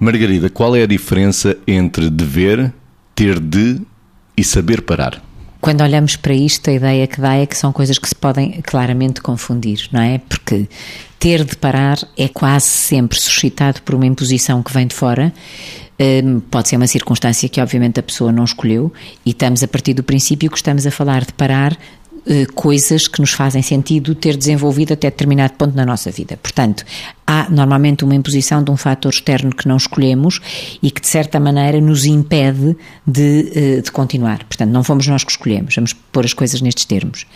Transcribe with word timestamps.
Margarida, 0.00 0.48
qual 0.48 0.74
é 0.74 0.82
a 0.82 0.86
diferença 0.86 1.58
entre 1.66 2.08
dever, 2.08 2.72
ter 3.14 3.38
de 3.38 3.78
e 4.34 4.42
saber 4.42 4.80
parar? 4.80 5.22
Quando 5.60 5.82
olhamos 5.82 6.16
para 6.16 6.32
isto, 6.32 6.70
a 6.70 6.72
ideia 6.72 7.06
que 7.06 7.20
dá 7.20 7.34
é 7.34 7.44
que 7.44 7.54
são 7.54 7.70
coisas 7.70 7.98
que 7.98 8.08
se 8.08 8.14
podem 8.14 8.62
claramente 8.62 9.20
confundir, 9.20 9.88
não 9.92 10.00
é? 10.00 10.16
Porque 10.16 10.66
ter 11.18 11.44
de 11.44 11.54
parar 11.54 11.98
é 12.16 12.28
quase 12.28 12.64
sempre 12.64 13.20
suscitado 13.20 13.82
por 13.82 13.94
uma 13.94 14.06
imposição 14.06 14.62
que 14.62 14.72
vem 14.72 14.86
de 14.86 14.94
fora. 14.94 15.30
Um, 16.24 16.40
pode 16.40 16.70
ser 16.70 16.76
uma 16.76 16.86
circunstância 16.86 17.46
que, 17.46 17.60
obviamente, 17.60 18.00
a 18.00 18.02
pessoa 18.02 18.32
não 18.32 18.44
escolheu, 18.44 18.90
e 19.26 19.32
estamos 19.32 19.62
a 19.62 19.68
partir 19.68 19.92
do 19.92 20.02
princípio 20.02 20.50
que 20.50 20.56
estamos 20.56 20.86
a 20.86 20.90
falar 20.90 21.26
de 21.26 21.34
parar 21.34 21.74
uh, 21.74 22.52
coisas 22.54 23.06
que 23.06 23.20
nos 23.20 23.32
fazem 23.32 23.60
sentido 23.60 24.14
ter 24.14 24.34
desenvolvido 24.34 24.94
até 24.94 25.10
determinado 25.10 25.52
ponto 25.58 25.76
na 25.76 25.84
nossa 25.84 26.10
vida. 26.10 26.38
Portanto, 26.38 26.86
há 27.30 27.48
normalmente 27.48 28.02
uma 28.02 28.16
imposição 28.16 28.60
de 28.60 28.72
um 28.72 28.76
fator 28.76 29.12
externo 29.12 29.54
que 29.54 29.68
não 29.68 29.76
escolhemos 29.76 30.40
e 30.82 30.90
que, 30.90 31.00
de 31.00 31.06
certa 31.06 31.38
maneira, 31.38 31.80
nos 31.80 32.04
impede 32.04 32.76
de, 33.06 33.52
eh, 33.54 33.80
de 33.80 33.92
continuar. 33.92 34.42
Portanto, 34.44 34.70
não 34.70 34.82
fomos 34.82 35.06
nós 35.06 35.22
que 35.22 35.30
escolhemos, 35.30 35.76
vamos 35.76 35.92
pôr 35.92 36.24
as 36.24 36.34
coisas 36.34 36.60
nestes 36.60 36.84
termos. 36.84 37.26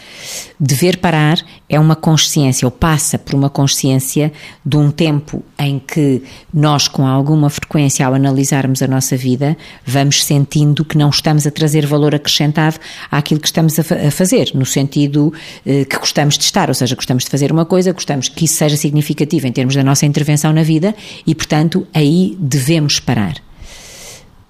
Dever 0.59 0.99
parar 0.99 1.39
é 1.69 1.79
uma 1.79 1.95
consciência, 1.95 2.67
ou 2.67 2.73
passa 2.73 3.17
por 3.17 3.35
uma 3.35 3.49
consciência 3.49 4.33
de 4.67 4.77
um 4.77 4.91
tempo 4.91 5.45
em 5.57 5.79
que 5.79 6.23
nós, 6.53 6.89
com 6.89 7.07
alguma 7.07 7.49
frequência, 7.49 8.05
ao 8.05 8.15
analisarmos 8.15 8.83
a 8.83 8.89
nossa 8.89 9.17
vida, 9.17 9.57
vamos 9.87 10.25
sentindo 10.25 10.85
que 10.85 10.99
não 10.99 11.11
estamos 11.11 11.47
a 11.47 11.53
trazer 11.53 11.87
valor 11.87 12.17
acrescentado 12.17 12.79
àquilo 13.13 13.39
que 13.39 13.47
estamos 13.47 13.79
a, 13.79 14.11
fazer, 14.11 14.51
no 14.55 14.67
sentido 14.67 15.33
eh, 15.65 15.85
que 15.85 15.97
gostamos 15.99 16.37
de 16.37 16.43
estar, 16.43 16.69
ou 16.69 16.75
seja, 16.75 16.97
gostamos 16.97 17.25
de 17.25 17.31
fazer 17.31 17.53
uma 17.53 17.65
coisa, 17.65 17.93
gostamos 17.93 18.29
que 18.29 18.47
isso 18.47 18.57
seja 18.57 18.77
significativo 18.77 19.47
em 19.47 19.53
termos 19.53 19.77
da 19.77 19.84
nossa 19.85 20.07
intervenção 20.07 20.53
na 20.53 20.63
vida 20.63 20.95
e, 21.27 21.35
portanto, 21.35 21.87
aí 21.93 22.37
devemos 22.41 22.99
parar. 22.99 23.35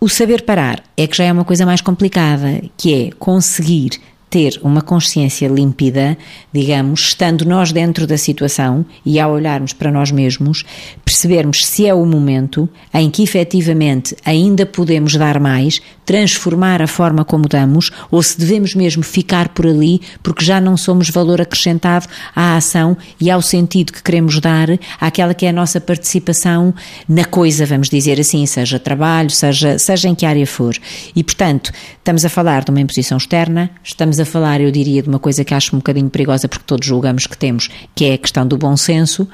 O 0.00 0.08
saber 0.08 0.42
parar 0.42 0.82
é 0.96 1.06
que 1.06 1.16
já 1.16 1.24
é 1.24 1.32
uma 1.32 1.44
coisa 1.44 1.64
mais 1.64 1.80
complicada, 1.80 2.62
que 2.77 2.94
é 2.94 3.10
conseguir 3.18 4.00
ter 4.34 4.58
uma 4.64 4.82
consciência 4.82 5.46
límpida, 5.46 6.18
digamos, 6.52 7.02
estando 7.02 7.44
nós 7.44 7.70
dentro 7.70 8.04
da 8.04 8.18
situação 8.18 8.84
e 9.06 9.20
ao 9.20 9.30
olharmos 9.30 9.72
para 9.72 9.92
nós 9.92 10.10
mesmos, 10.10 10.64
percebermos 11.04 11.64
se 11.64 11.86
é 11.86 11.94
o 11.94 12.04
momento 12.04 12.68
em 12.92 13.08
que 13.10 13.22
efetivamente 13.22 14.16
ainda 14.24 14.66
podemos 14.66 15.14
dar 15.14 15.38
mais, 15.38 15.80
transformar 16.05 16.82
a 16.82 16.88
forma 16.88 17.24
como 17.24 17.46
damos, 17.46 17.92
ou 18.10 18.20
se 18.24 18.36
devemos 18.36 18.74
mesmo 18.74 19.05
ficar 19.05 19.50
por 19.50 19.68
ali 19.68 20.00
porque 20.20 20.44
já 20.44 20.60
não 20.60 20.77
somos 20.77 21.10
valor 21.10 21.40
acrescentado 21.40 22.08
à 22.34 22.56
ação 22.56 22.96
e 23.20 23.30
ao 23.30 23.40
sentido 23.40 23.92
que 23.92 24.02
queremos 24.02 24.40
dar 24.40 24.66
àquela 25.00 25.32
que 25.32 25.46
é 25.46 25.50
a 25.50 25.52
nossa 25.52 25.80
participação 25.80 26.74
na 27.08 27.24
coisa, 27.24 27.64
vamos 27.64 27.88
dizer 27.88 28.18
assim, 28.18 28.44
seja 28.46 28.80
trabalho, 28.80 29.30
seja, 29.30 29.78
seja 29.78 30.08
em 30.08 30.14
que 30.16 30.27
área 30.27 30.44
for. 30.44 30.74
E, 31.14 31.22
portanto, 31.22 31.70
estamos 31.98 32.24
a 32.24 32.28
falar 32.28 32.64
de 32.64 32.72
uma 32.72 32.80
imposição 32.80 33.16
externa, 33.16 33.70
estamos 33.84 34.18
a 34.18 34.23
a 34.25 34.27
falar, 34.27 34.61
eu 34.61 34.70
diria, 34.70 35.03
de 35.03 35.08
uma 35.08 35.19
coisa 35.19 35.44
que 35.44 35.55
acho 35.55 35.75
um 35.75 35.78
bocadinho 35.78 36.11
perigosa, 36.11 36.48
porque 36.48 36.64
todos 36.67 36.86
julgamos 36.86 37.27
que 37.27 37.39
temos, 37.39 37.70
que 37.94 38.06
é 38.06 38.14
a 38.14 38.19
questão 38.19 38.47
do 38.47 38.58
bom 38.58 38.77
senso, 38.77 39.28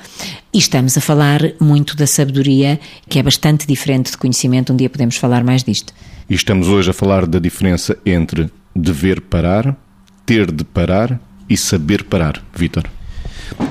e 0.52 0.58
estamos 0.58 0.96
a 0.98 1.00
falar 1.00 1.40
muito 1.58 1.96
da 1.96 2.06
sabedoria, 2.06 2.78
que 3.08 3.18
é 3.18 3.22
bastante 3.22 3.66
diferente 3.66 4.10
de 4.10 4.18
conhecimento. 4.18 4.72
Um 4.72 4.76
dia 4.76 4.90
podemos 4.90 5.16
falar 5.16 5.42
mais 5.42 5.64
disto. 5.64 5.94
E 6.28 6.34
estamos 6.34 6.68
hoje 6.68 6.90
a 6.90 6.92
falar 6.92 7.26
da 7.26 7.38
diferença 7.38 7.96
entre 8.04 8.50
dever 8.76 9.20
parar, 9.20 9.76
ter 10.26 10.50
de 10.50 10.64
parar 10.64 11.20
e 11.48 11.56
saber 11.56 12.04
parar. 12.04 12.42
Vítor. 12.54 12.84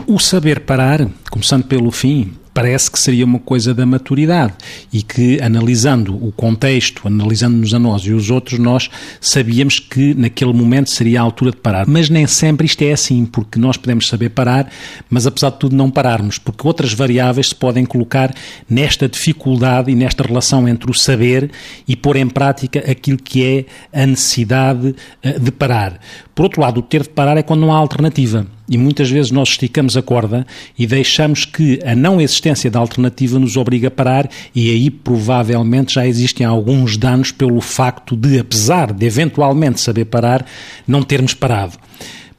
O 0.06 0.20
saber 0.20 0.62
parar, 0.62 1.08
começando 1.30 1.64
pelo 1.64 1.92
fim, 1.92 2.34
parece 2.54 2.90
que 2.92 3.00
seria 3.00 3.26
uma 3.26 3.40
coisa 3.40 3.74
da 3.74 3.86
maturidade 3.86 4.54
e 4.92 5.02
que, 5.02 5.40
analisando 5.42 6.16
o 6.16 6.32
contexto, 6.32 7.08
analisando-nos 7.08 7.74
a 7.74 7.80
nós 7.80 8.02
e 8.04 8.12
os 8.12 8.30
outros, 8.30 8.60
nós 8.60 8.90
sabíamos 9.22 9.80
que 9.80 10.14
naquele 10.14 10.54
momento 10.54 10.90
seria 10.90 11.22
a 11.22 11.24
altura 11.24 11.52
de 11.52 11.58
parar. 11.58 11.88
Mas 11.88 12.10
nem 12.10 12.28
sempre 12.28 12.66
isto 12.66 12.82
é 12.82 12.92
assim, 12.92 13.26
porque 13.26 13.60
nós 13.60 13.78
podemos 13.78 14.08
saber 14.08 14.30
parar, 14.30 14.70
mas 15.10 15.26
apesar 15.26 15.52
de 15.52 15.60
tudo 15.60 15.76
não 15.76 15.90
pararmos, 15.90 16.38
porque 16.38 16.68
outras 16.68 16.94
variáveis 16.94 17.50
se 17.50 17.56
podem 17.56 17.86
colocar 17.86 18.34
nesta 18.70 19.08
dificuldade 19.08 19.92
e 19.92 19.96
nesta 19.96 20.24
relação 20.24 20.68
entre 20.68 20.90
o 20.90 20.94
saber 20.94 21.52
e 21.88 21.96
pôr 21.96 22.16
em 22.16 22.28
prática 22.28 22.80
aquilo 22.80 23.18
que 23.18 23.44
é 23.94 24.02
a 24.04 24.06
necessidade 24.06 24.96
eh, 25.24 25.40
de 25.40 25.52
parar. 25.52 26.00
Por 26.36 26.44
outro 26.44 26.62
lado, 26.62 26.80
o 26.80 26.84
ter 26.84 27.04
de 27.04 27.10
parar 27.10 27.38
é 27.38 27.44
quando 27.44 27.62
não 27.62 27.74
há 27.74 27.78
alternativa. 27.78 28.46
E 28.70 28.78
muitas 28.78 29.10
vezes 29.10 29.32
nós 29.32 29.50
esticamos 29.50 29.98
a 29.98 30.02
corda 30.02 30.46
e 30.78 30.86
deixamos 30.86 31.44
que 31.44 31.80
a 31.84 31.96
não 31.96 32.22
existência 32.22 32.70
da 32.70 32.78
alternativa 32.78 33.40
nos 33.40 33.58
obriga 33.58 33.88
a 33.88 33.92
parar, 33.92 34.30
e 34.54 34.70
aí 34.70 34.92
provavelmente 34.92 35.96
já 35.96 36.06
existem 36.06 36.46
alguns 36.46 36.96
danos 36.96 37.32
pelo 37.32 37.60
facto 37.62 38.16
de, 38.16 38.38
apesar 38.38 38.94
de 38.94 39.06
eventualmente 39.06 39.82
saber 39.82 40.06
parar, 40.06 40.46
não 40.88 41.02
termos 41.02 41.34
parado. 41.34 41.78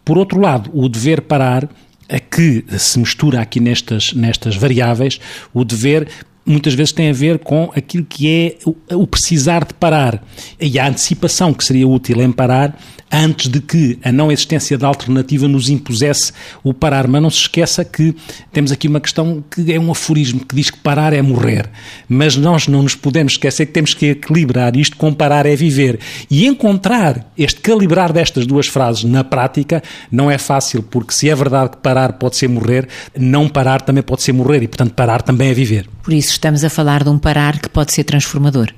Por 0.05 0.17
outro 0.17 0.41
lado, 0.41 0.71
o 0.73 0.89
dever 0.89 1.23
parar 1.23 1.69
a 2.09 2.19
que 2.19 2.65
se 2.79 2.99
mistura 2.99 3.41
aqui 3.41 3.61
nestas, 3.61 4.13
nestas 4.13 4.57
variáveis, 4.57 5.21
o 5.55 5.65
dever 5.65 6.09
muitas 6.50 6.75
vezes 6.75 6.93
tem 6.93 7.11
a 7.11 7.12
ver 7.12 7.38
com 7.38 7.71
aquilo 7.75 8.05
que 8.05 8.28
é 8.28 8.59
o, 8.94 9.06
precisar 9.06 9.65
de 9.65 9.75
parar 9.75 10.25
e 10.61 10.78
a 10.78 10.88
antecipação 10.88 11.53
que 11.53 11.65
seria 11.65 11.87
útil 11.87 12.21
em 12.21 12.33
parar 12.33 12.78
antes 13.11 13.49
de 13.49 13.61
que 13.61 13.99
a 14.05 14.12
não 14.12 14.31
existência 14.31 14.78
da 14.78 14.87
alternativa 14.87 15.49
nos 15.49 15.69
impusesse 15.69 16.33
o 16.62 16.72
parar. 16.72 17.09
Mas 17.09 17.22
não 17.22 17.31
se 17.31 17.39
esqueça 17.39 17.84
que 17.84 18.15
temos 18.53 18.71
aqui 18.71 18.87
uma 18.87 19.00
questão 19.00 19.43
que 19.50 19.72
é 19.72 19.81
um 19.81 19.91
aforismo 19.91 20.44
que 20.44 20.55
diz 20.55 20.71
que 20.71 20.78
parar 20.78 21.12
é 21.12 21.21
morrer. 21.21 21.69
Mas 22.09 22.37
nós 22.37 22.69
não 22.69 22.83
nos 22.83 22.94
podemos 22.94 23.33
esquecer 23.33 23.66
que 23.66 23.72
temos 23.72 23.94
que 23.94 24.10
equilibrar 24.10 24.77
isto 24.77 24.97
com 24.97 25.12
parar 25.12 25.47
é 25.47 25.56
viver. 25.56 25.99
E 26.31 26.47
encontrar 26.47 27.33
este 27.37 27.60
calibrar 27.60 28.12
destas 28.12 28.47
duas 28.47 28.66
frases 28.66 29.05
na 29.05 29.25
prática 29.25 29.83
não 30.10 30.31
é 30.31 30.39
fácil, 30.39 30.83
porque 30.83 31.12
se 31.12 31.28
é 31.28 31.34
verdade 31.34 31.71
que 31.71 31.77
parar 31.78 32.15
pode 32.15 32.37
ser 32.37 32.49
morrer, 32.49 32.89
não 33.19 33.49
parar 33.49 33.81
também 33.81 34.03
pode 34.03 34.22
ser 34.22 34.33
morrer 34.33 34.62
e, 34.62 34.69
portanto, 34.69 34.94
parar 34.94 35.22
também 35.22 35.49
é 35.49 35.55
viver. 35.55 35.89
Por 36.10 36.16
isso 36.16 36.32
estamos 36.32 36.65
a 36.65 36.69
falar 36.69 37.04
de 37.04 37.09
um 37.09 37.21
parar 37.21 37.60
que 37.60 37.69
pode 37.69 37.93
ser 37.93 38.03
transformador. 38.03 38.72